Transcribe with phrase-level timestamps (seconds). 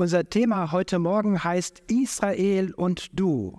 [0.00, 3.58] Unser Thema heute Morgen heißt Israel und du.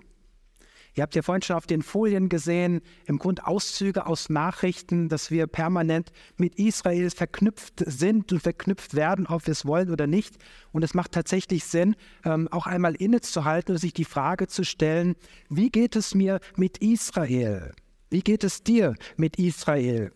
[0.96, 5.30] Ihr habt ja vorhin schon auf den Folien gesehen, im Grund Auszüge aus Nachrichten, dass
[5.30, 10.34] wir permanent mit Israel verknüpft sind und verknüpft werden, ob wir es wollen oder nicht.
[10.72, 15.14] Und es macht tatsächlich Sinn, ähm, auch einmal innezuhalten und sich die Frage zu stellen,
[15.48, 17.72] wie geht es mir mit Israel?
[18.10, 20.10] Wie geht es dir mit Israel?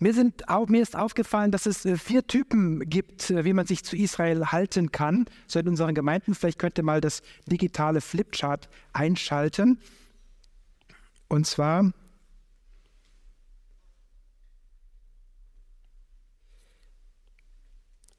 [0.00, 3.66] Mir, sind, auch, mir ist aufgefallen, dass es äh, vier Typen gibt, äh, wie man
[3.66, 5.26] sich zu Israel halten kann.
[5.48, 6.34] So in unseren Gemeinden.
[6.34, 9.80] Vielleicht könnt ihr mal das digitale Flipchart einschalten.
[11.28, 11.92] Und zwar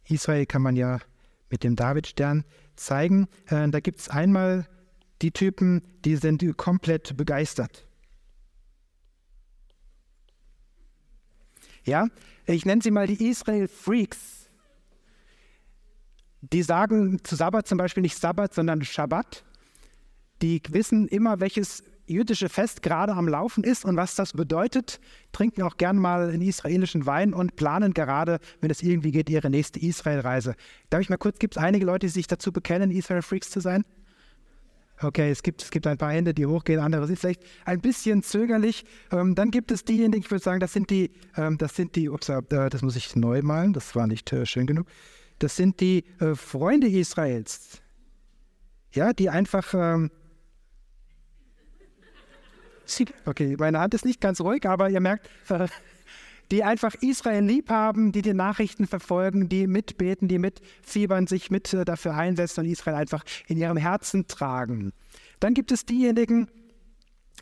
[0.10, 1.00] Israel kann man ja
[1.50, 2.44] mit dem Davidstern
[2.76, 3.28] zeigen.
[3.48, 4.68] Äh, da gibt es einmal
[5.22, 7.89] die Typen, die sind komplett begeistert.
[11.90, 12.08] Ja,
[12.46, 14.48] ich nenne sie mal die Israel Freaks.
[16.42, 19.44] Die sagen zu Sabbat zum Beispiel nicht Sabbat, sondern Shabbat.
[20.44, 25.00] Die wissen immer, welches jüdische Fest gerade am Laufen ist und was das bedeutet,
[25.32, 29.50] trinken auch gern mal einen israelischen Wein und planen gerade, wenn es irgendwie geht, ihre
[29.50, 30.56] nächste Israelreise.
[30.92, 33.62] Darf ich mal kurz, gibt es einige Leute, die sich dazu bekennen, Israel Freaks zu
[33.62, 33.84] sein?
[35.02, 38.22] Okay, es gibt, es gibt ein paar Hände, die hochgehen, andere sind vielleicht ein bisschen
[38.22, 38.84] zögerlich.
[39.12, 42.10] Ähm, dann gibt es diejenigen, ich würde sagen, das sind die, ähm, das sind die,
[42.10, 44.88] ups, äh, das muss ich neu malen, das war nicht äh, schön genug.
[45.40, 47.82] Das sind die äh, Freunde Israels.
[48.92, 49.74] Ja, die einfach.
[49.74, 50.12] Ähm,
[53.26, 55.30] okay, meine Hand ist nicht ganz ruhig, aber ihr merkt,
[56.52, 61.74] die einfach Israel lieb haben, die die Nachrichten verfolgen, die mitbeten, die mitfiebern, sich mit
[61.74, 64.92] äh, dafür einsetzen und Israel einfach in ihrem Herzen tragen.
[65.40, 66.50] Dann gibt es diejenigen,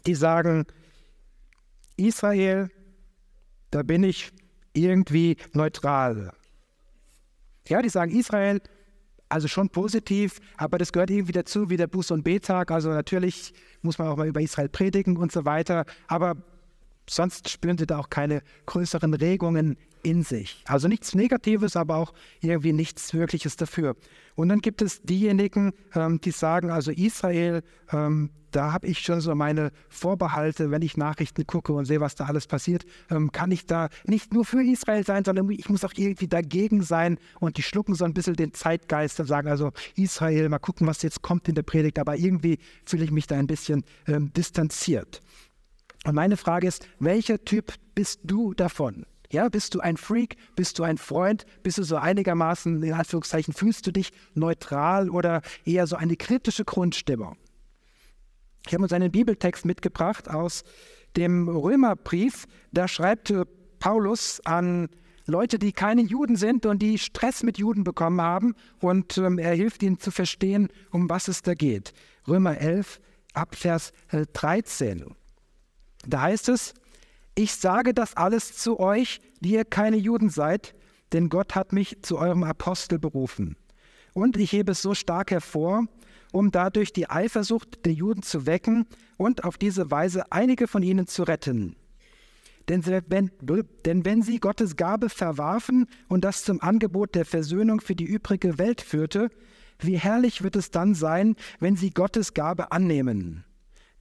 [0.06, 0.66] die sagen,
[1.96, 2.70] Israel,
[3.72, 4.32] da bin ich
[4.74, 6.32] irgendwie neutral.
[7.68, 8.62] Ja, die sagen Israel,
[9.30, 12.72] also schon positiv, aber das gehört irgendwie dazu, wie der Buß- und Betag.
[12.72, 16.38] Also natürlich muss man auch mal über Israel predigen und so weiter, aber
[17.10, 20.64] sonst spüren sie da auch keine größeren Regungen in sich.
[20.66, 23.96] Also nichts Negatives, aber auch irgendwie nichts Wirkliches dafür.
[24.36, 29.20] Und dann gibt es diejenigen, ähm, die sagen, also Israel, ähm, da habe ich schon
[29.20, 33.52] so meine Vorbehalte, wenn ich Nachrichten gucke und sehe, was da alles passiert, ähm, kann
[33.52, 37.58] ich da nicht nur für Israel sein, sondern ich muss auch irgendwie dagegen sein und
[37.58, 41.22] die schlucken so ein bisschen den Zeitgeist und sagen, also Israel, mal gucken, was jetzt
[41.22, 45.22] kommt in der Predigt, aber irgendwie fühle ich mich da ein bisschen ähm, distanziert.
[46.08, 49.06] Und meine Frage ist, welcher Typ bist du davon?
[49.30, 50.38] Ja, bist du ein Freak?
[50.56, 51.46] Bist du ein Freund?
[51.64, 56.64] Bist du so einigermaßen, in Anführungszeichen, fühlst du dich neutral oder eher so eine kritische
[56.64, 57.36] Grundstimmung?
[58.66, 60.64] Ich habe uns einen Bibeltext mitgebracht aus
[61.18, 62.46] dem Römerbrief.
[62.72, 63.34] Da schreibt
[63.80, 64.88] Paulus an
[65.26, 68.56] Leute, die keine Juden sind und die Stress mit Juden bekommen haben.
[68.80, 71.92] Und ähm, er hilft ihnen zu verstehen, um was es da geht.
[72.30, 73.02] Römer 11,
[73.34, 73.92] Abvers
[74.32, 75.17] 13.
[76.06, 76.74] Da heißt es,
[77.36, 80.74] ich sage das alles zu euch, die ihr keine Juden seid,
[81.14, 83.56] denn Gott hat mich zu eurem Apostel berufen.
[84.14, 85.86] Und ich hebe es so stark hervor,
[86.32, 88.86] um dadurch die Eifersucht der Juden zu wecken
[89.18, 91.76] und auf diese Weise einige von ihnen zu retten.
[92.70, 93.32] Denn wenn,
[93.86, 98.58] denn wenn sie Gottes Gabe verwarfen und das zum Angebot der Versöhnung für die übrige
[98.58, 99.30] Welt führte,
[99.80, 103.46] wie herrlich wird es dann sein, wenn sie Gottes Gabe annehmen.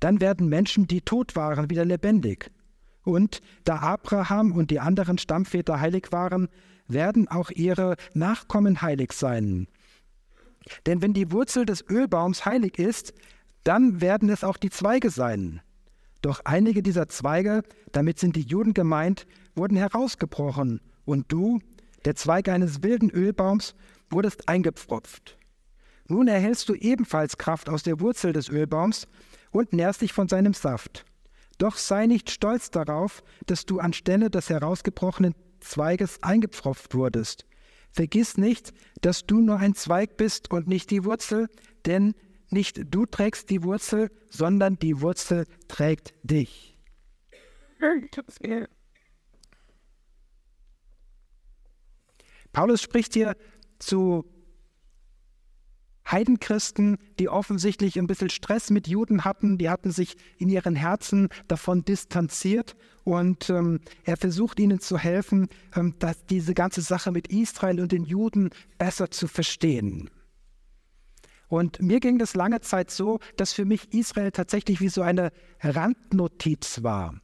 [0.00, 2.50] Dann werden Menschen, die tot waren, wieder lebendig.
[3.04, 6.48] Und da Abraham und die anderen Stammväter heilig waren,
[6.88, 9.68] werden auch ihre Nachkommen heilig sein.
[10.86, 13.14] Denn wenn die Wurzel des Ölbaums heilig ist,
[13.64, 15.60] dann werden es auch die Zweige sein.
[16.22, 21.60] Doch einige dieser Zweige, damit sind die Juden gemeint, wurden herausgebrochen, und du,
[22.04, 23.76] der Zweig eines wilden Ölbaums,
[24.10, 25.38] wurdest eingepfropft.
[26.08, 29.06] Nun erhältst du ebenfalls Kraft aus der Wurzel des Ölbaums,
[29.56, 31.04] und nährst dich von seinem Saft.
[31.58, 37.46] Doch sei nicht stolz darauf, dass du anstelle des herausgebrochenen Zweiges eingepfropft wurdest.
[37.90, 41.48] Vergiss nicht, dass du nur ein Zweig bist und nicht die Wurzel,
[41.86, 42.14] denn
[42.50, 46.78] nicht du trägst die Wurzel, sondern die Wurzel trägt dich.
[52.52, 53.36] Paulus spricht hier
[53.78, 54.24] zu
[56.10, 61.28] Heidenchristen, die offensichtlich ein bisschen Stress mit Juden hatten, die hatten sich in ihren Herzen
[61.48, 67.28] davon distanziert und ähm, er versucht ihnen zu helfen, ähm, dass diese ganze Sache mit
[67.28, 70.10] Israel und den Juden besser zu verstehen.
[71.48, 75.30] Und mir ging das lange Zeit so, dass für mich Israel tatsächlich wie so eine
[75.60, 77.14] Randnotiz war.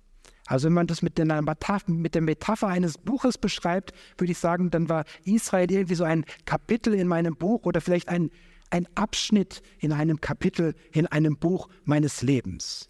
[0.46, 4.88] Also wenn man das mit, mit der Metapher eines Buches beschreibt, würde ich sagen, dann
[4.88, 8.30] war Israel irgendwie so ein Kapitel in meinem Buch oder vielleicht ein,
[8.72, 12.88] ein Abschnitt in einem Kapitel in einem Buch meines Lebens.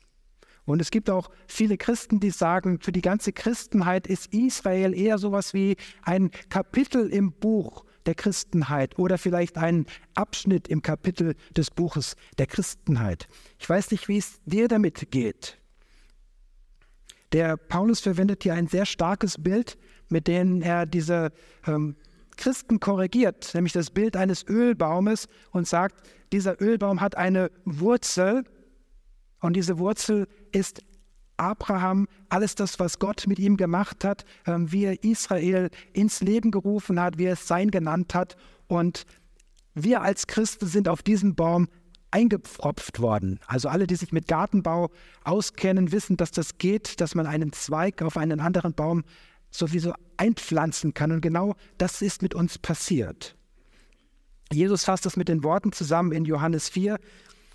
[0.64, 5.18] Und es gibt auch viele Christen, die sagen, für die ganze Christenheit ist Israel eher
[5.18, 11.70] sowas wie ein Kapitel im Buch der Christenheit oder vielleicht ein Abschnitt im Kapitel des
[11.70, 13.28] Buches der Christenheit.
[13.58, 15.58] Ich weiß nicht, wie es dir damit geht.
[17.32, 19.78] Der Paulus verwendet hier ein sehr starkes Bild,
[20.10, 21.32] mit dem er diese
[21.66, 21.96] ähm,
[22.36, 28.44] Christen korrigiert, nämlich das Bild eines Ölbaumes und sagt, dieser Ölbaum hat eine Wurzel
[29.40, 30.82] und diese Wurzel ist
[31.36, 36.50] Abraham, alles das, was Gott mit ihm gemacht hat, ähm, wie er Israel ins Leben
[36.50, 38.36] gerufen hat, wie er es sein genannt hat.
[38.68, 39.04] Und
[39.74, 41.68] wir als Christen sind auf diesen Baum
[42.12, 43.40] eingepfropft worden.
[43.46, 44.90] Also alle, die sich mit Gartenbau
[45.24, 49.02] auskennen, wissen, dass das geht, dass man einen Zweig auf einen anderen Baum
[49.52, 51.12] sowieso einpflanzen kann.
[51.12, 53.36] Und genau das ist mit uns passiert.
[54.52, 56.98] Jesus fasst das mit den Worten zusammen in Johannes 4.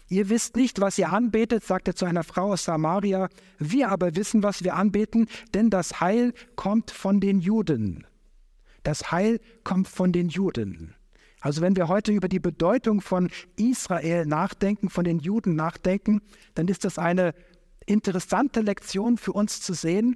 [0.09, 3.27] Ihr wisst nicht, was ihr anbetet, sagt er zu einer Frau aus Samaria.
[3.59, 8.07] Wir aber wissen, was wir anbeten, denn das Heil kommt von den Juden.
[8.83, 10.95] Das Heil kommt von den Juden.
[11.41, 16.21] Also wenn wir heute über die Bedeutung von Israel nachdenken, von den Juden nachdenken,
[16.55, 17.33] dann ist das eine
[17.85, 20.15] interessante Lektion für uns zu sehen.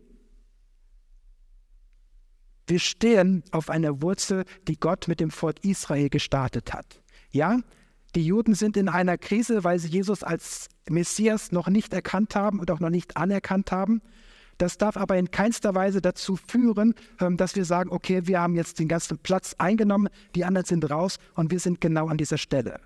[2.67, 7.01] Wir stehen auf einer Wurzel, die Gott mit dem Volk Israel gestartet hat.
[7.31, 7.59] Ja,
[8.15, 12.59] die Juden sind in einer Krise, weil sie Jesus als Messias noch nicht erkannt haben
[12.59, 14.01] und auch noch nicht anerkannt haben.
[14.57, 18.55] Das darf aber in keinster Weise dazu führen, ähm, dass wir sagen, okay, wir haben
[18.55, 22.37] jetzt den ganzen Platz eingenommen, die anderen sind raus und wir sind genau an dieser
[22.37, 22.79] Stelle.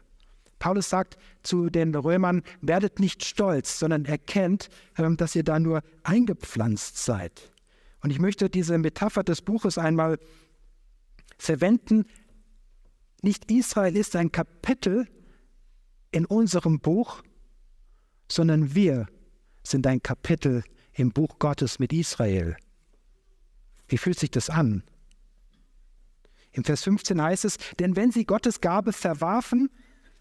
[0.60, 5.82] Paulus sagt zu den Römern, werdet nicht stolz, sondern erkennt, ähm, dass ihr da nur
[6.04, 7.52] eingepflanzt seid.
[8.06, 10.20] Und ich möchte diese Metapher des Buches einmal
[11.40, 12.06] verwenden.
[13.24, 15.08] Nicht Israel ist ein Kapitel
[16.12, 17.24] in unserem Buch,
[18.32, 19.08] sondern wir
[19.64, 20.64] sind ein Kapitel
[20.94, 22.56] im Buch Gottes mit Israel.
[23.88, 24.84] Wie fühlt sich das an?
[26.52, 29.72] Im Vers 15 heißt es, denn wenn sie Gottes Gabe verwarfen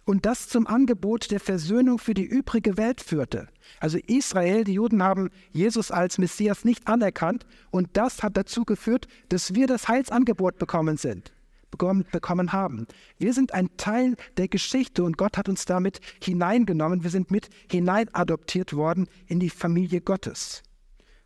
[0.04, 3.48] und das zum Angebot der Versöhnung für die übrige Welt führte.
[3.80, 9.08] Also Israel, die Juden haben Jesus als Messias nicht anerkannt und das hat dazu geführt,
[9.28, 11.32] dass wir das Heilsangebot bekommen sind
[11.76, 12.86] bekommen haben.
[13.18, 17.02] Wir sind ein Teil der Geschichte und Gott hat uns damit hineingenommen.
[17.02, 20.62] Wir sind mit hineinadoptiert worden in die Familie Gottes.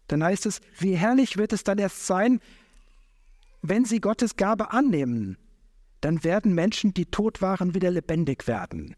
[0.06, 2.40] Dann heißt es, wie herrlich wird es dann erst sein,
[3.60, 5.36] wenn sie Gottes Gabe annehmen.
[6.00, 8.94] Dann werden Menschen, die tot waren, wieder lebendig werden.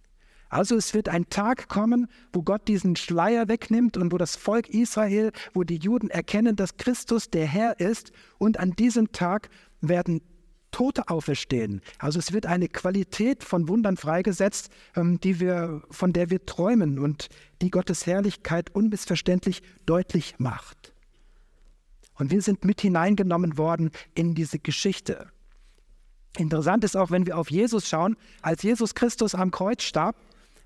[0.51, 4.69] Also es wird ein Tag kommen, wo Gott diesen Schleier wegnimmt und wo das Volk
[4.69, 8.11] Israel, wo die Juden erkennen, dass Christus der Herr ist.
[8.39, 9.49] Und an diesem Tag
[9.81, 10.21] werden
[10.73, 11.81] Tote auferstehen.
[11.99, 16.99] Also es wird eine Qualität von Wundern freigesetzt, ähm, die wir, von der wir träumen
[16.99, 17.29] und
[17.63, 20.93] die Gottes Herrlichkeit unmissverständlich deutlich macht.
[22.15, 25.29] Und wir sind mit hineingenommen worden in diese Geschichte.
[26.39, 30.17] Interessant ist auch, wenn wir auf Jesus schauen, als Jesus Christus am Kreuz starb,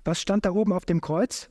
[0.03, 1.49] was stand da oben auf dem Kreuz?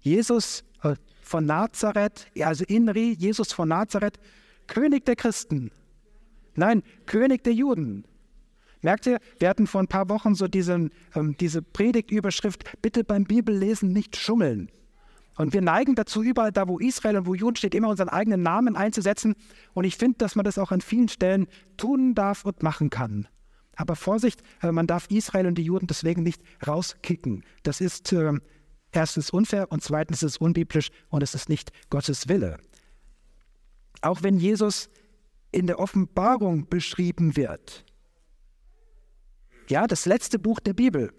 [0.00, 4.18] Jesus äh, von Nazareth, also Inri, Jesus von Nazareth,
[4.66, 5.70] König der Christen.
[6.54, 8.04] Nein, König der Juden.
[8.82, 13.24] Merkt ihr, wir hatten vor ein paar Wochen so diesen, ähm, diese Predigtüberschrift, bitte beim
[13.24, 14.70] Bibellesen nicht schummeln.
[15.36, 18.42] Und wir neigen dazu, überall da, wo Israel und wo Juden steht, immer unseren eigenen
[18.42, 19.34] Namen einzusetzen.
[19.74, 23.28] Und ich finde, dass man das auch an vielen Stellen tun darf und machen kann.
[23.76, 27.44] Aber Vorsicht, äh, man darf Israel und die Juden deswegen nicht rauskicken.
[27.62, 28.32] Das ist äh,
[28.92, 32.56] erstens unfair und zweitens ist es unbiblisch und es ist nicht Gottes Wille.
[34.00, 34.88] Auch wenn Jesus
[35.52, 37.84] in der Offenbarung beschrieben wird.
[39.68, 41.12] Ja, das letzte Buch der Bibel.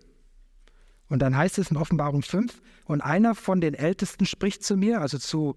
[1.09, 5.01] Und dann heißt es in Offenbarung 5, und einer von den Ältesten spricht zu mir,
[5.01, 5.55] also zu,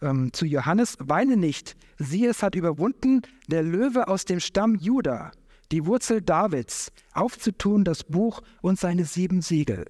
[0.00, 5.32] ähm, zu Johannes, weine nicht, siehe, es hat überwunden der Löwe aus dem Stamm Juda,
[5.72, 9.86] die Wurzel Davids, aufzutun das Buch und seine sieben Siegel.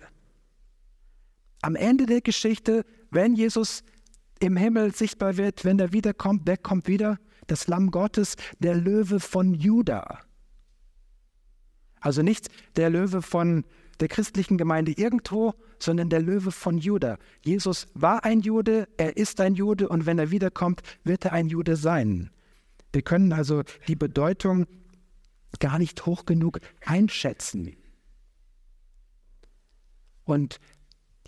[1.63, 3.83] Am Ende der Geschichte, wenn Jesus
[4.41, 7.19] im Himmel sichtbar wird, wenn er wiederkommt, wer kommt wieder?
[7.49, 10.21] das Lamm Gottes, der Löwe von Juda.
[12.01, 13.65] Also nicht der Löwe von
[14.01, 17.19] der christlichen Gemeinde irgendwo, sondern der Löwe von Juda.
[17.43, 21.49] Jesus war ein Jude, er ist ein Jude und wenn er wiederkommt, wird er ein
[21.49, 22.31] Jude sein.
[22.93, 24.67] Wir können also die Bedeutung
[25.61, 27.77] gar nicht hoch genug einschätzen.
[30.25, 30.61] Und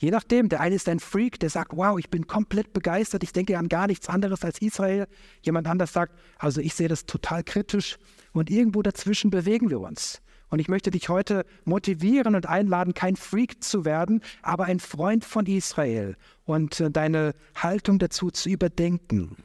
[0.00, 3.34] Je nachdem, der eine ist ein Freak, der sagt, wow, ich bin komplett begeistert, ich
[3.34, 5.06] denke an gar nichts anderes als Israel.
[5.42, 7.98] Jemand anders sagt, also ich sehe das total kritisch.
[8.32, 10.22] Und irgendwo dazwischen bewegen wir uns.
[10.50, 15.24] Und ich möchte dich heute motivieren und einladen, kein Freak zu werden, aber ein Freund
[15.24, 19.36] von Israel und äh, deine Haltung dazu zu überdenken.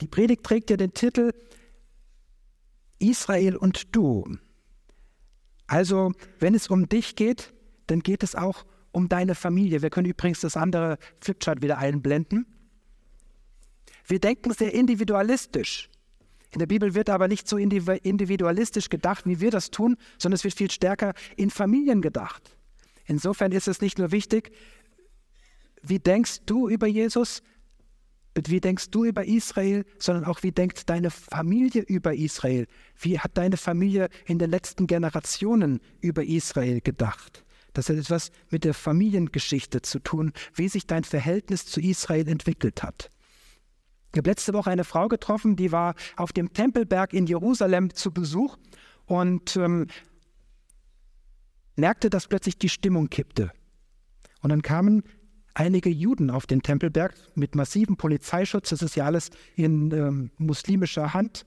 [0.00, 1.32] Die Predigt trägt ja den Titel
[2.98, 4.36] Israel und du.
[5.66, 7.52] Also, wenn es um dich geht,
[7.86, 9.82] dann geht es auch um deine Familie.
[9.82, 12.46] Wir können übrigens das andere Flipchart wieder einblenden.
[14.06, 15.90] Wir denken sehr individualistisch.
[16.52, 20.44] In der Bibel wird aber nicht so individualistisch gedacht, wie wir das tun, sondern es
[20.44, 22.56] wird viel stärker in Familien gedacht.
[23.06, 24.52] Insofern ist es nicht nur wichtig,
[25.82, 27.42] wie denkst du über Jesus,
[28.46, 32.66] wie denkst du über Israel, sondern auch wie denkt deine Familie über Israel?
[33.00, 37.44] Wie hat deine Familie in den letzten Generationen über Israel gedacht?
[37.72, 42.82] Das hat etwas mit der Familiengeschichte zu tun, wie sich dein Verhältnis zu Israel entwickelt
[42.82, 43.10] hat.
[44.12, 48.10] Ich habe letzte Woche eine Frau getroffen, die war auf dem Tempelberg in Jerusalem zu
[48.10, 48.56] Besuch
[49.06, 49.86] und ähm,
[51.76, 53.52] merkte, dass plötzlich die Stimmung kippte.
[54.40, 55.02] Und dann kamen
[55.54, 58.70] einige Juden auf den Tempelberg mit massivem Polizeischutz.
[58.70, 61.44] Das ist ja alles in ähm, muslimischer Hand.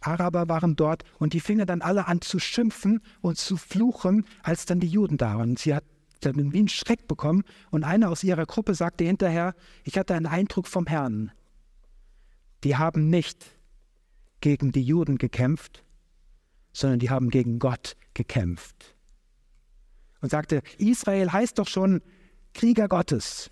[0.00, 4.64] Araber waren dort und die fingen dann alle an zu schimpfen und zu fluchen, als
[4.64, 5.56] dann die Juden da waren.
[5.56, 5.84] Sie hat
[6.20, 9.54] dann wie einen Schreck bekommen und einer aus ihrer Gruppe sagte hinterher,
[9.84, 11.32] ich hatte einen Eindruck vom Herrn.
[12.64, 13.46] Die haben nicht
[14.40, 15.84] gegen die Juden gekämpft,
[16.72, 18.94] sondern die haben gegen Gott gekämpft.
[20.20, 22.02] Und sagte, Israel heißt doch schon
[22.54, 23.50] Krieger Gottes.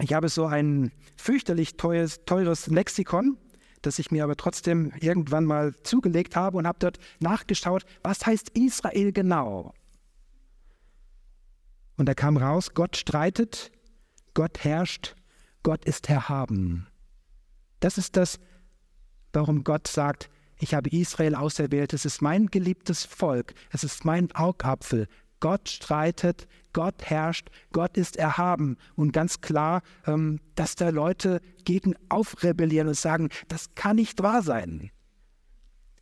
[0.00, 3.36] Ich habe so ein fürchterlich teures, teures Lexikon,
[3.82, 8.50] das ich mir aber trotzdem irgendwann mal zugelegt habe und habe dort nachgeschaut, was heißt
[8.50, 9.74] Israel genau.
[11.96, 13.70] Und da kam raus, Gott streitet,
[14.32, 15.16] Gott herrscht,
[15.62, 16.86] Gott ist erhaben.
[17.80, 18.38] Das ist das,
[19.32, 24.30] warum Gott sagt, ich habe Israel auserwählt, es ist mein geliebtes Volk, es ist mein
[24.32, 25.08] Augapfel,
[25.40, 28.76] Gott streitet, Gott herrscht, Gott ist erhaben.
[28.94, 34.42] Und ganz klar, ähm, dass da Leute gegen aufrebellieren und sagen, das kann nicht wahr
[34.42, 34.90] sein.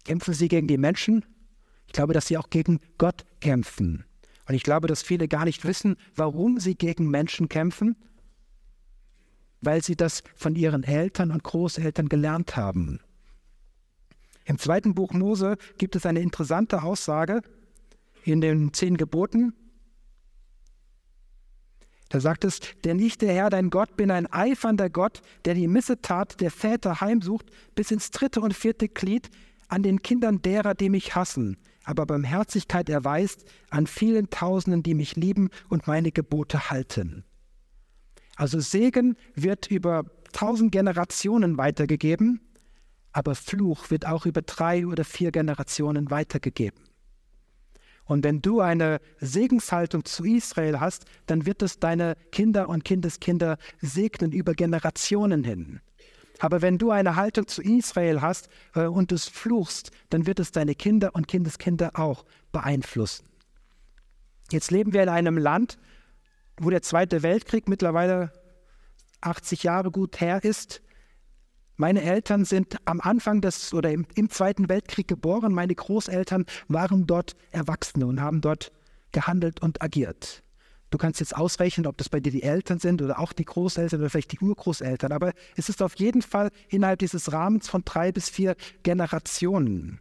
[0.04, 1.24] Kämpfen sie gegen die Menschen?
[1.86, 4.04] Ich glaube, dass sie auch gegen Gott kämpfen.
[4.46, 7.96] Und ich glaube, dass viele gar nicht wissen, warum sie gegen Menschen kämpfen,
[9.60, 13.00] weil sie das von ihren Eltern und Großeltern gelernt haben.
[14.44, 17.42] Im zweiten Buch Mose gibt es eine interessante Aussage,
[18.24, 19.52] in den zehn Geboten.
[22.08, 25.68] Da sagt es, denn ich, der Herr, dein Gott, bin ein eifernder Gott, der die
[25.68, 29.30] Missetat der Väter heimsucht, bis ins dritte und vierte Glied
[29.68, 35.16] an den Kindern derer, die mich hassen, aber Barmherzigkeit erweist an vielen Tausenden, die mich
[35.16, 37.24] lieben und meine Gebote halten.
[38.38, 42.40] Also Segen wird über tausend Generationen weitergegeben,
[43.12, 46.78] aber Fluch wird auch über drei oder vier Generationen weitergegeben.
[48.04, 53.58] Und wenn du eine Segenshaltung zu Israel hast, dann wird es deine Kinder und Kindeskinder
[53.80, 55.80] segnen über Generationen hin.
[56.38, 60.52] Aber wenn du eine Haltung zu Israel hast äh, und es fluchst, dann wird es
[60.52, 63.26] deine Kinder und Kindeskinder auch beeinflussen.
[64.52, 65.76] Jetzt leben wir in einem Land,
[66.60, 68.32] wo der Zweite Weltkrieg mittlerweile
[69.20, 70.82] 80 Jahre gut her ist.
[71.76, 75.52] Meine Eltern sind am Anfang des oder im, im, Zweiten Weltkrieg geboren.
[75.52, 78.72] Meine Großeltern waren dort Erwachsene und haben dort
[79.12, 80.42] gehandelt und agiert.
[80.90, 84.00] Du kannst jetzt ausrechnen, ob das bei dir die Eltern sind oder auch die Großeltern
[84.00, 88.10] oder vielleicht die Urgroßeltern, aber es ist auf jeden Fall innerhalb dieses Rahmens von drei
[88.10, 90.00] bis vier Generationen.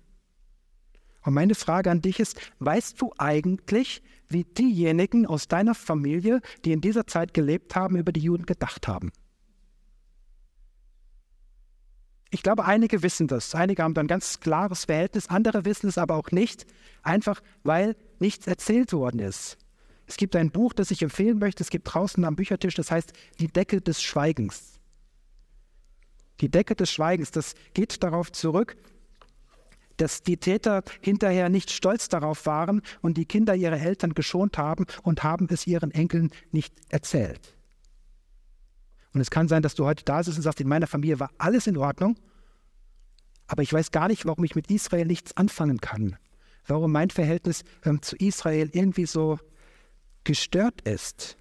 [1.24, 6.72] Und meine Frage an dich ist, weißt du eigentlich, wie diejenigen aus deiner Familie, die
[6.72, 9.12] in dieser Zeit gelebt haben, über die Juden gedacht haben?
[12.30, 13.56] Ich glaube, einige wissen das.
[13.56, 16.66] Einige haben da ein ganz klares Verhältnis, andere wissen es aber auch nicht,
[17.02, 19.58] einfach weil nichts erzählt worden ist.
[20.08, 23.14] Es gibt ein Buch, das ich empfehlen möchte, es gibt draußen am Büchertisch, das heißt
[23.40, 24.80] Die Decke des Schweigens.
[26.40, 28.78] Die Decke des Schweigens, das geht darauf zurück,
[29.98, 34.86] dass die Täter hinterher nicht stolz darauf waren und die Kinder ihre Eltern geschont haben
[35.04, 37.56] und haben es ihren Enkeln nicht erzählt.
[39.14, 41.32] Und es kann sein, dass du heute da sitzt und sagst, in meiner Familie war
[41.38, 42.18] alles in Ordnung,
[43.48, 46.18] aber ich weiß gar nicht, warum ich mit Israel nichts anfangen kann.
[46.66, 49.40] Warum mein Verhältnis ähm, zu Israel irgendwie so
[50.26, 51.38] gestört ist.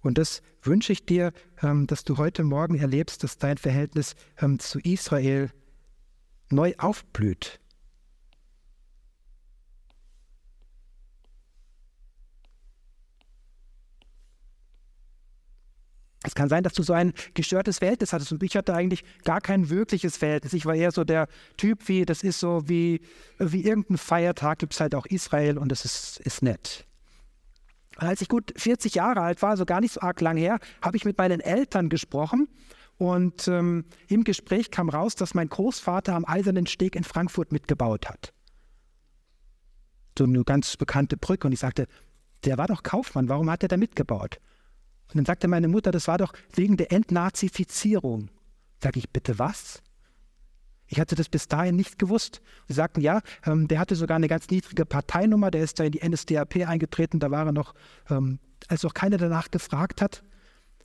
[0.00, 4.60] Und das wünsche ich dir, ähm, dass du heute Morgen erlebst, dass dein Verhältnis ähm,
[4.60, 5.50] zu Israel
[6.50, 7.60] neu aufblüht.
[16.24, 19.40] Es kann sein, dass du so ein gestörtes Verhältnis hattest und ich hatte eigentlich gar
[19.40, 20.52] kein wirkliches Verhältnis.
[20.52, 23.00] Ich war eher so der Typ, wie das ist so wie,
[23.38, 26.86] wie irgendein Feiertag, gibt es halt auch Israel und das ist, ist nett.
[27.98, 30.58] Und als ich gut 40 Jahre alt war, so gar nicht so arg lang her,
[30.82, 32.48] habe ich mit meinen Eltern gesprochen
[32.98, 38.08] und ähm, im Gespräch kam raus, dass mein Großvater am Eisernen Steg in Frankfurt mitgebaut
[38.08, 38.34] hat.
[40.18, 41.46] So eine ganz bekannte Brücke.
[41.46, 41.86] Und ich sagte,
[42.44, 44.40] der war doch Kaufmann, warum hat er da mitgebaut?
[45.08, 48.30] Und dann sagte meine Mutter, das war doch wegen der Entnazifizierung.
[48.82, 49.80] Sag ich, bitte was?
[50.88, 52.40] Ich hatte das bis dahin nicht gewusst.
[52.66, 55.92] Sie sagten, ja, ähm, der hatte sogar eine ganz niedrige Parteinummer, der ist da in
[55.92, 57.74] die NSDAP eingetreten, da war er noch,
[58.10, 58.38] ähm,
[58.68, 60.24] als auch keiner danach gefragt hat.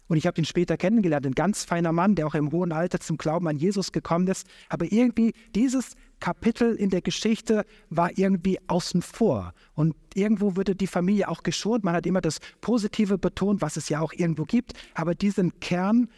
[0.07, 2.99] Und ich habe ihn später kennengelernt, ein ganz feiner Mann, der auch im hohen Alter
[2.99, 4.47] zum Glauben an Jesus gekommen ist.
[4.69, 9.53] Aber irgendwie dieses Kapitel in der Geschichte war irgendwie außen vor.
[9.73, 11.83] Und irgendwo wurde die Familie auch geschont.
[11.83, 14.73] Man hat immer das Positive betont, was es ja auch irgendwo gibt.
[14.93, 16.09] Aber diesen Kern,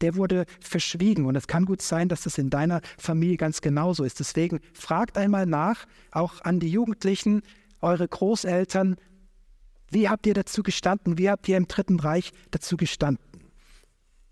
[0.00, 1.26] der wurde verschwiegen.
[1.26, 4.20] Und es kann gut sein, dass das in deiner Familie ganz genauso ist.
[4.20, 7.42] Deswegen fragt einmal nach, auch an die Jugendlichen,
[7.80, 8.96] eure Großeltern,
[9.90, 11.18] wie habt ihr dazu gestanden?
[11.18, 13.24] Wie habt ihr im Dritten Reich dazu gestanden?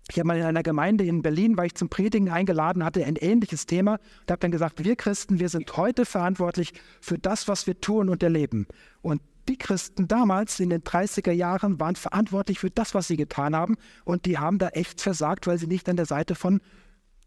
[0.09, 3.17] Ich habe mal in einer Gemeinde in Berlin, war ich zum Predigen eingeladen, hatte ein
[3.17, 7.67] ähnliches Thema und habe dann gesagt, wir Christen, wir sind heute verantwortlich für das, was
[7.67, 8.67] wir tun und erleben.
[9.01, 13.55] Und die Christen damals in den 30er Jahren waren verantwortlich für das, was sie getan
[13.55, 16.61] haben und die haben da echt versagt, weil sie nicht an der Seite von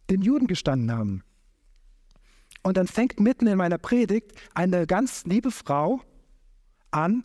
[0.08, 1.22] den Juden gestanden haben.
[2.62, 6.00] Und dann fängt mitten in meiner Predigt eine ganz liebe Frau
[6.90, 7.24] an,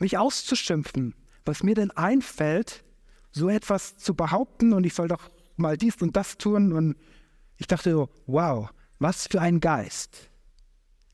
[0.00, 1.14] mich auszuschimpfen,
[1.44, 2.84] was mir denn einfällt,
[3.32, 6.72] so etwas zu behaupten und ich soll doch mal dies und das tun.
[6.72, 6.96] Und
[7.56, 10.30] ich dachte so, wow, was für ein Geist.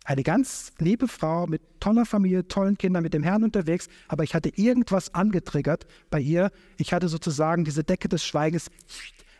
[0.04, 4.34] Eine ganz liebe Frau mit toller Familie, tollen Kindern, mit dem Herrn unterwegs, aber ich
[4.34, 6.52] hatte irgendwas angetriggert bei ihr.
[6.78, 8.70] Ich hatte sozusagen diese Decke des Schweigens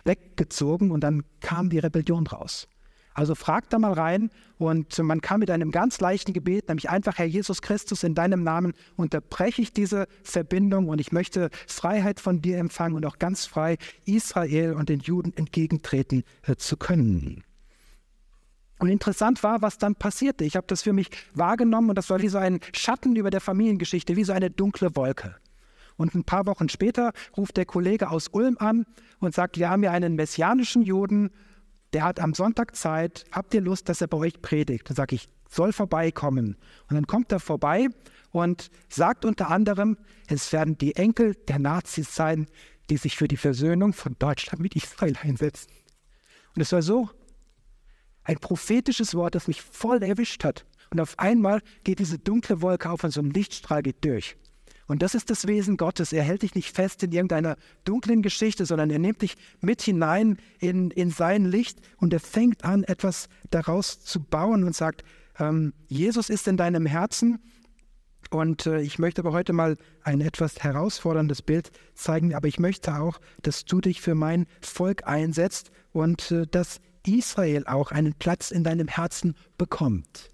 [0.05, 2.67] weggezogen und dann kam die Rebellion raus.
[3.16, 7.16] Also frag da mal rein und man kann mit einem ganz leichten Gebet, nämlich einfach,
[7.16, 12.42] Herr Jesus Christus, in deinem Namen unterbreche ich diese Verbindung und ich möchte Freiheit von
[12.42, 17.42] dir empfangen und auch ganz frei Israel und den Juden entgegentreten äh, zu können.
[18.81, 20.44] Und interessant war, was dann passierte.
[20.44, 23.40] Ich habe das für mich wahrgenommen und das war wie so ein Schatten über der
[23.40, 25.37] Familiengeschichte, wie so eine dunkle Wolke.
[25.96, 28.85] Und ein paar Wochen später ruft der Kollege aus Ulm an
[29.20, 31.31] und sagt, wir haben hier einen messianischen Juden
[31.96, 34.87] der hat am Sonntag Zeit, habt ihr Lust, dass er bei euch predigt?
[34.87, 36.59] Dann sage ich, soll vorbeikommen.
[36.90, 37.88] Und dann kommt er vorbei
[38.32, 39.96] und sagt unter anderem,
[40.28, 42.48] es werden die Enkel der Nazis sein,
[42.90, 45.70] die sich für die Versöhnung von Deutschland mit Israel einsetzen.
[46.54, 47.09] Und es war so
[48.24, 50.66] ein prophetisches Wort, das mich voll erwischt hat.
[50.90, 54.37] Und auf einmal geht diese dunkle Wolke auf und so ein Lichtstrahl geht durch.
[54.87, 56.12] Und das ist das Wesen Gottes.
[56.12, 60.38] Er hält dich nicht fest in irgendeiner dunklen Geschichte, sondern er nimmt dich mit hinein
[60.61, 65.03] in, in sein Licht und er fängt an, etwas daraus zu bauen und sagt,
[65.38, 67.40] ähm, Jesus ist in deinem Herzen.
[68.31, 72.96] Und äh, ich möchte aber heute mal ein etwas herausforderndes Bild zeigen, aber ich möchte
[72.96, 78.51] auch, dass du dich für mein Volk einsetzt und äh, dass Israel auch einen Platz
[78.51, 80.31] in deinem Herzen bekommt.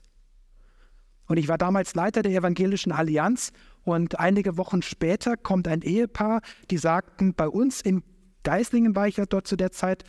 [1.27, 3.53] Und ich war damals Leiter der Evangelischen Allianz
[3.85, 6.41] und einige Wochen später kommt ein Ehepaar,
[6.71, 8.03] die sagten, bei uns in
[8.45, 10.05] Geislingen war ich ja dort zu der Zeit,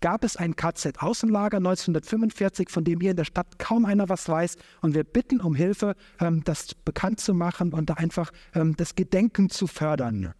[0.00, 4.56] gab es ein KZ-Außenlager 1945, von dem hier in der Stadt kaum einer was weiß.
[4.80, 8.94] Und wir bitten um Hilfe, ähm, das bekannt zu machen und da einfach ähm, das
[8.94, 10.34] Gedenken zu fördern.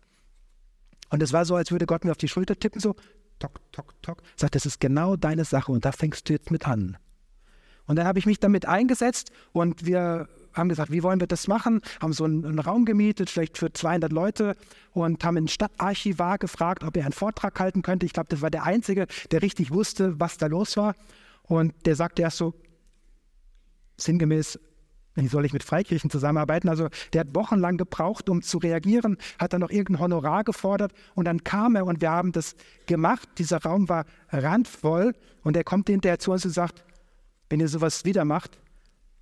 [1.10, 2.94] Und es war so, als würde Gott mir auf die Schulter tippen, so,
[3.38, 6.68] tok, tok, tok, sagt, das ist genau deine Sache und da fängst du jetzt mit
[6.68, 6.96] an.
[7.86, 11.48] Und dann habe ich mich damit eingesetzt und wir haben gesagt, wie wollen wir das
[11.48, 11.80] machen?
[12.00, 14.56] Haben so einen, einen Raum gemietet, vielleicht für 200 Leute
[14.92, 18.06] und haben einen Stadtarchivar gefragt, ob er einen Vortrag halten könnte.
[18.06, 20.94] Ich glaube, das war der Einzige, der richtig wusste, was da los war.
[21.44, 22.54] Und der sagte erst so,
[23.96, 24.58] sinngemäß,
[25.14, 26.68] wie soll ich mit Freikirchen zusammenarbeiten?
[26.68, 31.24] Also der hat wochenlang gebraucht, um zu reagieren, hat dann noch irgendein Honorar gefordert und
[31.24, 32.54] dann kam er und wir haben das
[32.86, 33.28] gemacht.
[33.38, 36.84] Dieser Raum war randvoll und er kommt hinterher zu uns und sagt,
[37.50, 38.58] wenn ihr sowas wieder macht,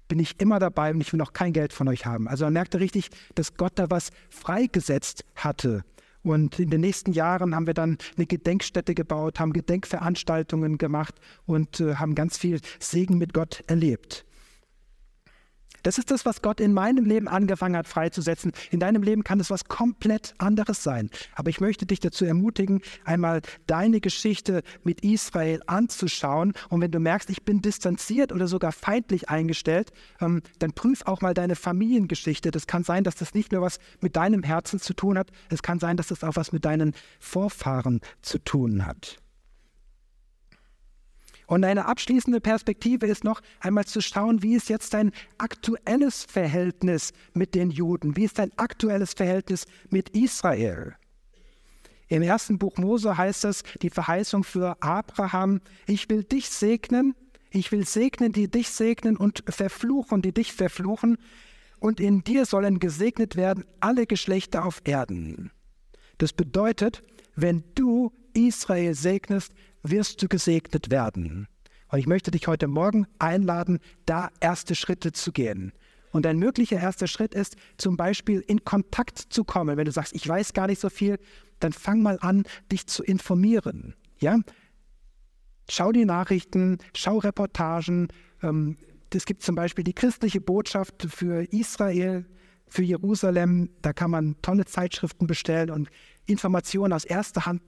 [0.08, 2.28] bin ich immer dabei und ich will noch kein Geld von euch haben.
[2.28, 5.84] Also man merkte richtig, dass Gott da was freigesetzt hatte.
[6.22, 11.14] Und in den nächsten Jahren haben wir dann eine Gedenkstätte gebaut, haben Gedenkveranstaltungen gemacht
[11.46, 14.25] und äh, haben ganz viel Segen mit Gott erlebt.
[15.86, 18.50] Das ist das, was Gott in meinem Leben angefangen hat freizusetzen.
[18.72, 21.10] In deinem Leben kann es was komplett anderes sein.
[21.36, 26.54] Aber ich möchte dich dazu ermutigen, einmal deine Geschichte mit Israel anzuschauen.
[26.70, 31.20] Und wenn du merkst, ich bin distanziert oder sogar feindlich eingestellt, ähm, dann prüf auch
[31.20, 32.50] mal deine Familiengeschichte.
[32.50, 35.62] Das kann sein, dass das nicht nur was mit deinem Herzen zu tun hat, es
[35.62, 39.20] kann sein, dass das auch was mit deinen Vorfahren zu tun hat.
[41.46, 47.12] Und eine abschließende Perspektive ist noch einmal zu schauen, wie ist jetzt dein aktuelles Verhältnis
[47.34, 48.16] mit den Juden?
[48.16, 50.96] Wie ist dein aktuelles Verhältnis mit Israel?
[52.08, 57.14] Im ersten Buch Mose heißt es, die Verheißung für Abraham, ich will dich segnen,
[57.50, 61.16] ich will segnen, die dich segnen und verfluchen, die dich verfluchen,
[61.78, 65.50] und in dir sollen gesegnet werden alle Geschlechter auf Erden.
[66.18, 67.02] Das bedeutet,
[67.34, 69.52] wenn du Israel segnest,
[69.90, 71.48] wirst du gesegnet werden.
[71.88, 75.72] Und ich möchte dich heute Morgen einladen, da erste Schritte zu gehen.
[76.10, 79.76] Und ein möglicher erster Schritt ist zum Beispiel in Kontakt zu kommen.
[79.76, 81.18] Wenn du sagst, ich weiß gar nicht so viel,
[81.60, 83.94] dann fang mal an, dich zu informieren.
[84.18, 84.38] Ja?
[85.68, 88.08] Schau die Nachrichten, schau Reportagen.
[88.42, 88.78] Ähm,
[89.12, 92.26] es gibt zum Beispiel die christliche Botschaft für Israel,
[92.66, 93.70] für Jerusalem.
[93.82, 95.88] Da kann man tolle Zeitschriften bestellen und
[96.26, 97.62] Informationen aus erster Hand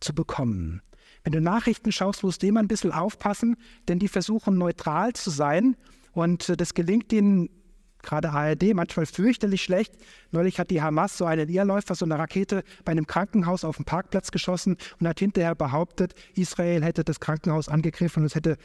[0.00, 0.82] zu bekommen.
[1.24, 3.56] Wenn du Nachrichten schaust, musst du immer ein bisschen aufpassen,
[3.88, 5.76] denn die versuchen neutral zu sein
[6.12, 7.48] und äh, das gelingt ihnen
[8.02, 9.94] gerade ARD manchmal fürchterlich schlecht.
[10.30, 13.86] Neulich hat die Hamas so einen Irrläufer, so eine Rakete bei einem Krankenhaus auf dem
[13.86, 18.58] Parkplatz geschossen und hat hinterher behauptet, Israel hätte das Krankenhaus angegriffen und es hätte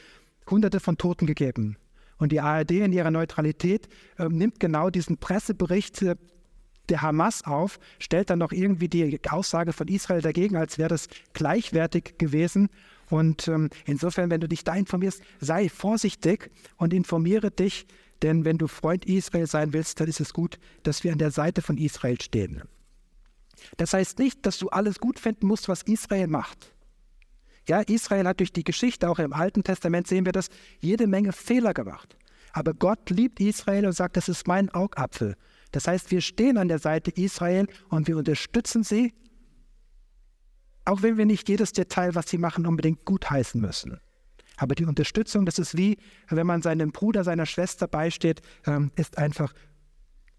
[0.48, 1.78] Hunderte von Toten gegeben.
[2.18, 6.16] Und die ARD in ihrer Neutralität äh, nimmt genau diesen Pressebericht äh,
[6.90, 11.08] der Hamas auf, stellt dann noch irgendwie die Aussage von Israel dagegen, als wäre das
[11.32, 12.68] gleichwertig gewesen.
[13.08, 17.86] Und ähm, insofern, wenn du dich da informierst, sei vorsichtig und informiere dich,
[18.22, 21.30] denn wenn du Freund Israel sein willst, dann ist es gut, dass wir an der
[21.30, 22.62] Seite von Israel stehen.
[23.76, 26.72] Das heißt nicht, dass du alles gut finden musst, was Israel macht.
[27.68, 30.48] Ja, Israel hat durch die Geschichte, auch im Alten Testament sehen wir das,
[30.80, 32.16] jede Menge Fehler gemacht.
[32.52, 35.36] Aber Gott liebt Israel und sagt, das ist mein Augapfel.
[35.70, 39.14] Das heißt, wir stehen an der Seite Israel und wir unterstützen sie,
[40.84, 44.00] auch wenn wir nicht jedes Detail, was sie machen, unbedingt gutheißen müssen.
[44.56, 49.16] Aber die Unterstützung, das ist wie, wenn man seinem Bruder, seiner Schwester beisteht, ähm, ist
[49.16, 49.54] einfach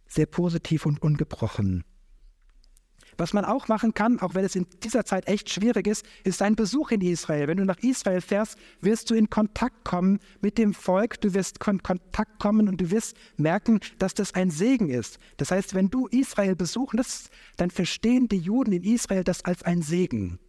[0.07, 1.83] sehr positiv und ungebrochen.
[3.17, 6.41] Was man auch machen kann, auch wenn es in dieser Zeit echt schwierig ist, ist
[6.41, 7.47] ein Besuch in Israel.
[7.47, 11.57] Wenn du nach Israel fährst, wirst du in Kontakt kommen mit dem Volk, du wirst
[11.67, 15.19] in Kontakt kommen und du wirst merken, dass das ein Segen ist.
[15.37, 19.81] Das heißt, wenn du Israel besuchst, dann verstehen die Juden in Israel das als ein
[19.81, 20.39] Segen.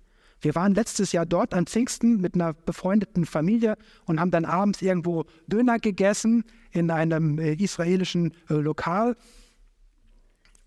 [0.42, 4.82] Wir waren letztes Jahr dort an Pfingsten mit einer befreundeten Familie und haben dann abends
[4.82, 9.16] irgendwo Döner gegessen in einem äh, israelischen äh, Lokal.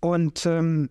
[0.00, 0.88] Und ähm,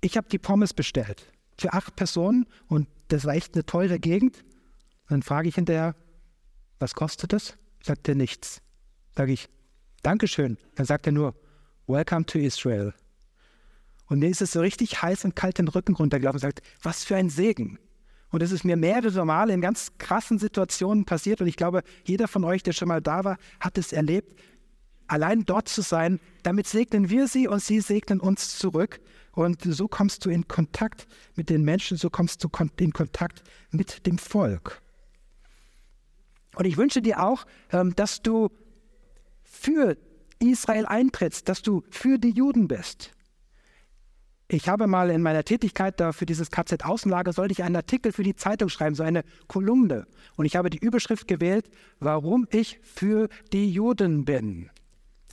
[0.00, 1.26] ich habe die Pommes bestellt
[1.58, 4.44] für acht Personen und das war echt eine teure Gegend.
[5.08, 5.94] dann frage ich hinterher,
[6.78, 7.58] was kostet das?
[7.82, 8.62] Sagt er nichts.
[9.16, 9.48] Sage ich,
[10.02, 10.56] Dankeschön.
[10.76, 11.34] Dann sagt er nur,
[11.86, 12.94] Welcome to Israel.
[14.06, 17.04] Und mir ist es so richtig heiß und kalt den Rücken runtergelaufen und sagt, was
[17.04, 17.78] für ein Segen.
[18.30, 21.40] Und es ist mir mehrere Male in ganz krassen Situationen passiert.
[21.40, 24.40] Und ich glaube, jeder von euch, der schon mal da war, hat es erlebt.
[25.10, 29.00] Allein dort zu sein, damit segnen wir sie und sie segnen uns zurück.
[29.32, 33.42] Und so kommst du in Kontakt mit den Menschen, so kommst du in Kontakt
[33.72, 34.80] mit dem Volk.
[36.54, 38.50] Und ich wünsche dir auch, ähm, dass du
[39.42, 39.96] für
[40.38, 43.10] Israel eintrittst, dass du für die Juden bist.
[44.46, 48.12] Ich habe mal in meiner Tätigkeit da für dieses KZ Außenlager, sollte ich einen Artikel
[48.12, 50.06] für die Zeitung schreiben, so eine Kolumne.
[50.36, 51.68] Und ich habe die Überschrift gewählt,
[51.98, 54.70] warum ich für die Juden bin.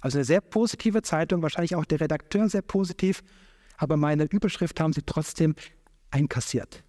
[0.02, 3.24] Also eine sehr positive Zeitung, wahrscheinlich auch der Redakteur sehr positiv
[3.78, 5.56] aber meine Überschrift haben sie trotzdem
[6.10, 6.84] einkassiert.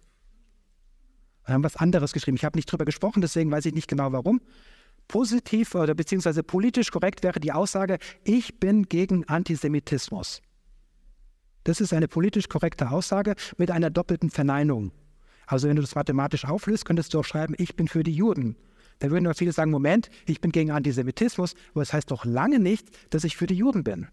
[1.45, 2.35] Und haben was anderes geschrieben.
[2.35, 4.41] Ich habe nicht drüber gesprochen, deswegen weiß ich nicht genau warum.
[5.07, 10.41] Positiv oder beziehungsweise politisch korrekt wäre die Aussage, ich bin gegen Antisemitismus.
[11.63, 14.91] Das ist eine politisch korrekte Aussage mit einer doppelten Verneinung.
[15.45, 18.55] Also wenn du das mathematisch auflöst, könntest du auch schreiben, ich bin für die Juden.
[18.99, 22.59] Da würden aber viele sagen, Moment, ich bin gegen Antisemitismus, aber das heißt doch lange
[22.59, 24.07] nicht, dass ich für die Juden bin.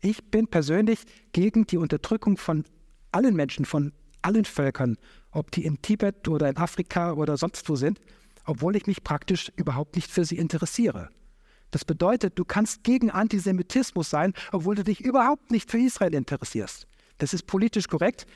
[0.00, 1.00] Ich bin persönlich
[1.32, 2.64] gegen die Unterdrückung von
[3.12, 4.96] allen Menschen, von allen Völkern,
[5.30, 8.00] ob die in Tibet oder in Afrika oder sonst wo sind,
[8.44, 11.10] obwohl ich mich praktisch überhaupt nicht für sie interessiere.
[11.70, 16.86] Das bedeutet, du kannst gegen Antisemitismus sein, obwohl du dich überhaupt nicht für Israel interessierst.
[17.18, 18.26] Das ist politisch korrekt.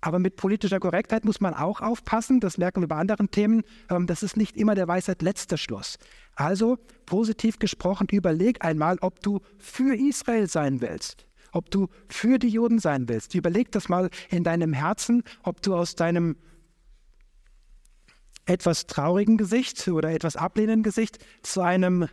[0.00, 4.06] Aber mit politischer Korrektheit muss man auch aufpassen, das merken wir bei anderen Themen, ähm,
[4.06, 5.98] das ist nicht immer der Weisheit letzter Schluss.
[6.34, 12.48] Also positiv gesprochen, überleg einmal, ob du für Israel sein willst, ob du für die
[12.48, 13.34] Juden sein willst.
[13.34, 16.36] Überleg das mal in deinem Herzen, ob du aus deinem
[18.44, 22.08] etwas traurigen Gesicht oder etwas ablehnenden Gesicht zu einem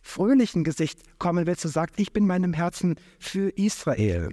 [0.00, 4.30] fröhlichen Gesicht kommen willst, du sagst, ich bin meinem Herzen für Israel.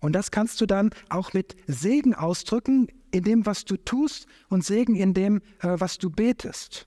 [0.00, 4.64] Und das kannst du dann auch mit Segen ausdrücken in dem, was du tust und
[4.64, 6.86] Segen in dem, äh, was du betest.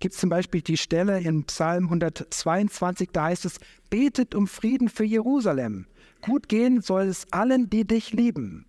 [0.00, 3.58] Gibt zum Beispiel die Stelle in Psalm 122, da heißt es,
[3.90, 5.86] betet um Frieden für Jerusalem.
[6.20, 8.66] Gut gehen soll es allen, die dich lieben.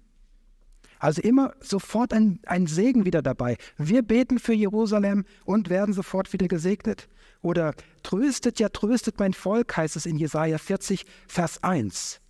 [0.99, 3.57] Also immer sofort ein, ein Segen wieder dabei.
[3.77, 7.09] Wir beten für Jerusalem und werden sofort wieder gesegnet.
[7.41, 12.21] Oder tröstet, ja tröstet mein Volk, heißt es in Jesaja 40, Vers 1.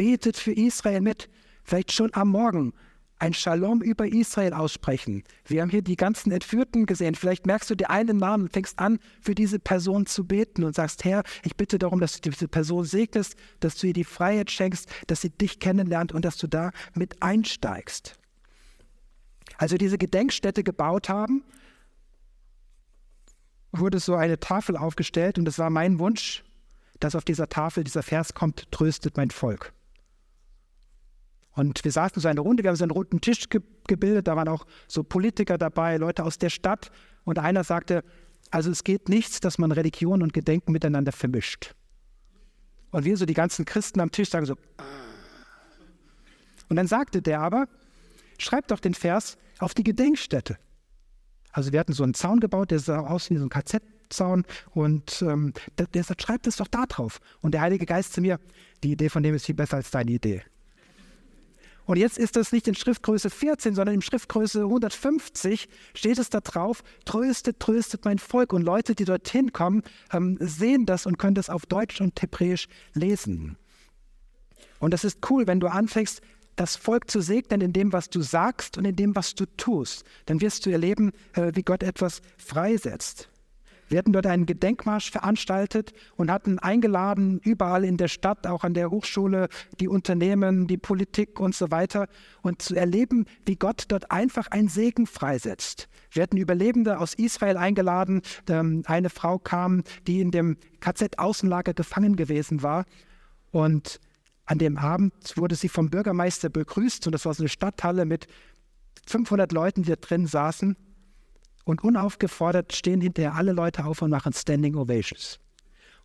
[0.00, 1.28] Betet für Israel mit,
[1.62, 2.72] vielleicht schon am Morgen
[3.18, 5.24] ein Shalom über Israel aussprechen.
[5.44, 7.14] Wir haben hier die ganzen Entführten gesehen.
[7.14, 10.74] Vielleicht merkst du dir einen Namen und fängst an, für diese Person zu beten und
[10.74, 14.50] sagst, Herr, ich bitte darum, dass du diese Person segnest, dass du ihr die Freiheit
[14.50, 18.18] schenkst, dass sie dich kennenlernt und dass du da mit einsteigst.
[19.58, 21.44] Also diese Gedenkstätte gebaut haben,
[23.70, 26.42] wurde so eine Tafel aufgestellt und es war mein Wunsch,
[27.00, 29.74] dass auf dieser Tafel dieser Vers kommt, tröstet mein Volk.
[31.60, 34.34] Und wir saßen so eine Runde, wir haben so einen runden Tisch ge gebildet, da
[34.34, 36.90] waren auch so Politiker dabei, Leute aus der Stadt.
[37.24, 38.02] Und einer sagte,
[38.50, 41.74] also es geht nichts, dass man Religion und Gedenken miteinander vermischt.
[42.92, 44.56] Und wir so die ganzen Christen am Tisch sagen so.
[46.70, 47.68] Und dann sagte der aber,
[48.38, 50.56] schreibt doch den Vers auf die Gedenkstätte.
[51.52, 55.20] Also wir hatten so einen Zaun gebaut, der sah aus wie so ein KZ-Zaun und
[55.20, 57.20] ähm, der, der sagt, schreibt es doch da drauf.
[57.42, 58.40] Und der Heilige Geist zu mir,
[58.82, 60.42] die Idee von dem ist viel besser als deine Idee.
[61.90, 66.38] Und jetzt ist das nicht in Schriftgröße 14, sondern in Schriftgröße 150 steht es da
[66.38, 68.52] drauf, tröstet, tröstet mein Volk.
[68.52, 72.68] Und Leute, die dorthin kommen, ähm, sehen das und können das auf Deutsch und Hebräisch
[72.94, 73.56] lesen.
[74.78, 76.20] Und das ist cool, wenn du anfängst,
[76.54, 80.04] das Volk zu segnen in dem, was du sagst und in dem, was du tust.
[80.26, 83.28] Dann wirst du erleben, äh, wie Gott etwas freisetzt.
[83.90, 88.72] Wir hatten dort einen Gedenkmarsch veranstaltet und hatten eingeladen, überall in der Stadt, auch an
[88.72, 89.48] der Hochschule,
[89.80, 92.06] die Unternehmen, die Politik und so weiter,
[92.40, 95.88] und zu erleben, wie Gott dort einfach einen Segen freisetzt.
[96.12, 98.22] Wir hatten Überlebende aus Israel eingeladen.
[98.48, 102.84] Ähm, eine Frau kam, die in dem KZ-Außenlager gefangen gewesen war.
[103.50, 103.98] Und
[104.46, 108.28] an dem Abend wurde sie vom Bürgermeister begrüßt und das war so eine Stadthalle mit
[109.06, 110.76] 500 Leuten, die da drin saßen.
[111.64, 115.38] Und unaufgefordert stehen hinterher alle Leute auf und machen Standing Ovations.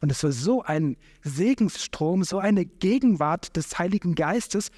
[0.01, 4.69] Und es war so ein Segensstrom, so eine Gegenwart des Heiligen Geistes,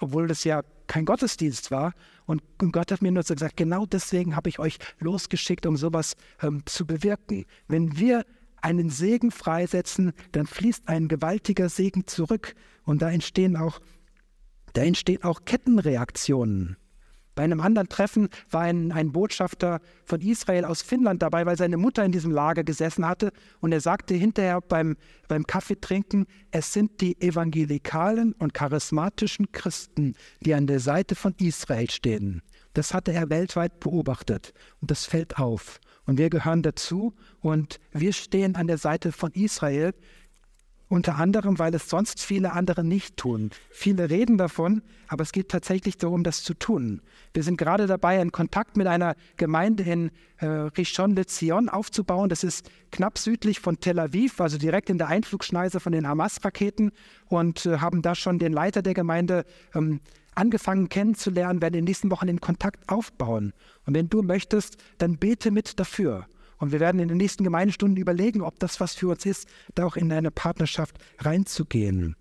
[0.00, 1.92] obwohl das ja kein Gottesdienst war.
[2.26, 6.14] Und Gott hat mir nur so gesagt, genau deswegen habe ich euch losgeschickt, um sowas
[6.42, 7.44] ähm, zu bewirken.
[7.68, 8.24] Wenn wir
[8.60, 12.54] einen Segen freisetzen, dann fließt ein gewaltiger Segen zurück.
[12.84, 13.80] Und da entstehen auch,
[14.72, 16.76] da entstehen auch Kettenreaktionen.
[17.34, 21.76] Bei einem anderen Treffen war ein, ein, Botschafter von Israel aus Finnland dabei, weil seine
[21.76, 23.32] Mutter in diesem Lager gesessen hatte.
[23.60, 24.96] Und er sagte hinterher beim,
[25.28, 31.90] beim Kaffeetrinken, es sind die evangelikalen und charismatischen Christen, die an der Seite von Israel
[31.90, 32.42] stehen.
[32.74, 35.78] Das hatte er weltweit beobachtet und das fällt auf.
[36.04, 39.94] Und wir gehören dazu und wir stehen an der Seite von Israel.
[40.92, 43.48] Unter anderem, weil es sonst viele andere nicht tun.
[43.70, 47.00] Viele reden davon, aber es geht tatsächlich darum, das zu tun.
[47.32, 52.28] Wir sind gerade dabei, einen Kontakt mit einer Gemeinde in äh, Rishon LeZion aufzubauen.
[52.28, 56.92] Das ist knapp südlich von Tel Aviv, also direkt in der Einflugschneise von den Hamas-Raketen
[57.26, 60.00] und äh, haben da schon den Leiter der Gemeinde ähm,
[60.34, 63.54] angefangen kennenzulernen, werden in den nächsten Wochen den Kontakt aufbauen.
[63.86, 66.26] Und wenn du möchtest, dann bete mit dafür.
[66.62, 69.84] Und wir werden in den nächsten Gemeindestunden überlegen, ob das was für uns ist, da
[69.84, 72.14] auch in eine Partnerschaft reinzugehen.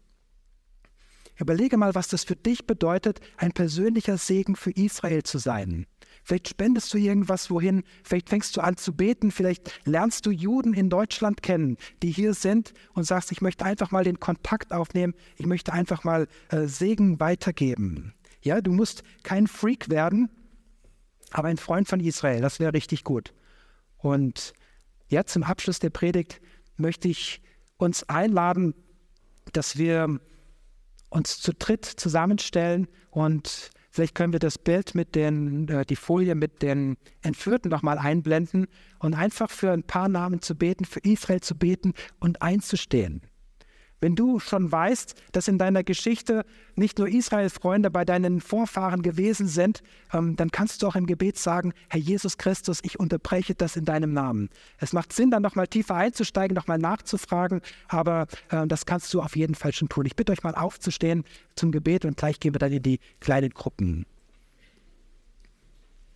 [1.38, 5.86] Überlege mal, was das für dich bedeutet, ein persönlicher Segen für Israel zu sein.
[6.23, 10.73] Vielleicht spendest du irgendwas wohin, vielleicht fängst du an zu beten, vielleicht lernst du Juden
[10.73, 15.13] in Deutschland kennen, die hier sind und sagst, ich möchte einfach mal den Kontakt aufnehmen,
[15.38, 18.15] ich möchte einfach mal äh, Segen weitergeben.
[18.41, 20.32] Ja, du musst kein Freak werden,
[21.30, 23.36] aber ein Freund von Israel, das wäre richtig gut.
[24.02, 24.54] Und
[25.08, 26.42] jetzt zum Abschluss der Predigt
[26.78, 27.42] möchte ich
[27.78, 28.74] uns einladen,
[29.54, 30.20] dass wir
[31.10, 36.36] uns zu dritt zusammenstellen und vielleicht können wir das Bild mit den, äh, die Folie
[36.36, 38.68] mit den Entführten nochmal einblenden
[39.00, 43.22] und einfach für ein paar Namen zu beten, für Israel zu beten und einzustehen.
[44.02, 46.44] Wenn du schon weißt, dass in deiner Geschichte
[46.76, 51.38] nicht nur Israel-Freunde bei deinen Vorfahren gewesen sind, ähm, dann kannst du auch im Gebet
[51.38, 54.50] sagen, Herr Jesus Christus, ich unterbreche das in deinem Namen.
[54.80, 59.36] Es macht Sinn, dann nochmal tiefer einzusteigen, nochmal nachzufragen, aber äh, das kannst du auf
[59.36, 60.08] jeden Fall schon tun.
[60.08, 61.24] Ich bitte euch mal aufzustehen
[61.56, 64.08] zum Gebet und gleich gehen wir dann in die kleinen Gruppen.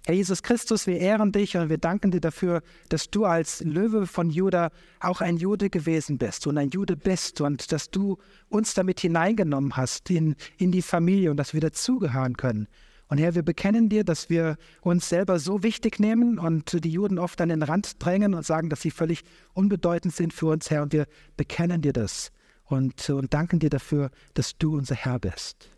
[0.07, 4.05] Herr Jesus Christus, wir ehren dich und wir danken dir dafür, dass du als Löwe
[4.05, 8.75] von Juda auch ein Jude gewesen bist und ein Jude bist und dass du uns
[8.75, 12.67] damit hineingenommen hast in, in die Familie und dass wir dazugehören können.
[13.07, 17.17] Und Herr, wir bekennen dir, dass wir uns selber so wichtig nehmen und die Juden
[17.17, 20.83] oft an den Rand drängen und sagen, dass sie völlig unbedeutend sind für uns, Herr.
[20.83, 22.31] Und wir bekennen dir das
[22.65, 25.71] und, und danken dir dafür, dass du unser Herr bist.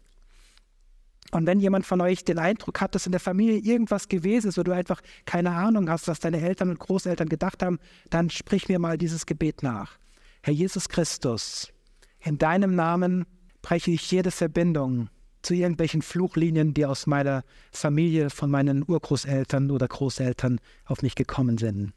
[1.32, 4.58] Und wenn jemand von euch den Eindruck hat, dass in der Familie irgendwas gewesen ist,
[4.58, 8.70] oder du einfach keine Ahnung hast, was deine Eltern und Großeltern gedacht haben, dann sprich
[8.70, 9.98] mir mal dieses Gebet nach.
[10.42, 11.74] Herr Jesus Christus,
[12.20, 13.26] in deinem Namen
[13.62, 15.10] breche ich jede Verbindung
[15.42, 21.58] zu irgendwelchen Fluchlinien, die aus meiner Familie, von meinen Urgroßeltern oder Großeltern auf mich gekommen
[21.58, 21.94] sind.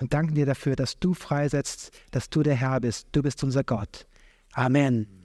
[0.00, 3.08] Und danke dir dafür, dass du freisetzt, dass du der Herr bist.
[3.12, 4.06] Du bist unser Gott.
[4.52, 5.17] Amen.